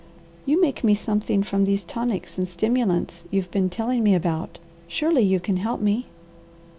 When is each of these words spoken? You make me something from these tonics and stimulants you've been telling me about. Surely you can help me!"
You 0.47 0.59
make 0.59 0.83
me 0.83 0.95
something 0.95 1.43
from 1.43 1.63
these 1.63 1.83
tonics 1.83 2.39
and 2.39 2.47
stimulants 2.47 3.27
you've 3.29 3.51
been 3.51 3.69
telling 3.69 4.01
me 4.01 4.15
about. 4.15 4.57
Surely 4.87 5.21
you 5.21 5.39
can 5.39 5.57
help 5.57 5.79
me!" 5.79 6.07